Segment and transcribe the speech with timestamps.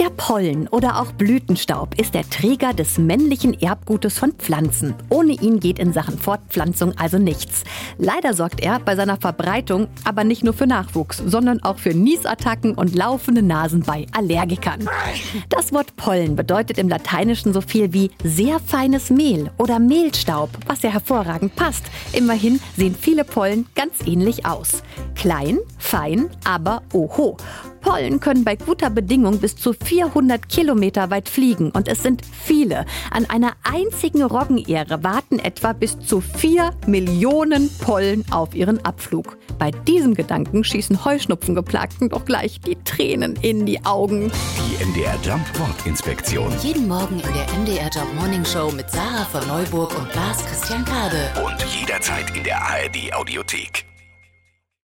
[0.00, 4.92] Der Pollen oder auch Blütenstaub ist der Träger des männlichen Erbgutes von Pflanzen.
[5.08, 7.62] Ohne ihn geht in Sachen Fortpflanzung also nichts.
[7.96, 12.74] Leider sorgt er bei seiner Verbreitung aber nicht nur für Nachwuchs, sondern auch für Niesattacken
[12.74, 14.88] und laufende Nasen bei Allergikern.
[15.48, 20.82] Das Wort Pollen bedeutet im Lateinischen so viel wie sehr feines Mehl oder Mehlstaub, was
[20.82, 21.84] ja hervorragend passt.
[22.12, 24.82] Immerhin sehen viele Pollen ganz ähnlich aus.
[25.14, 27.36] Klein, fein, aber oho.
[27.84, 32.86] Pollen können bei guter Bedingung bis zu 400 Kilometer weit fliegen und es sind viele.
[33.10, 39.36] An einer einzigen Roggenähre warten etwa bis zu 4 Millionen Pollen auf ihren Abflug.
[39.58, 44.32] Bei diesem Gedanken schießen Heuschnupfengeplagten doch gleich die Tränen in die Augen.
[44.56, 46.50] Die MDR Jump Wortinspektion.
[46.62, 50.86] Jeden Morgen in der MDR Job Morning Show mit Sarah von Neuburg und Lars Christian
[50.86, 51.30] Kade.
[51.44, 53.83] Und jederzeit in der ARD Audiothek.